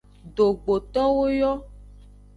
Dogbotowo 0.35 1.25
yo. 1.39 1.51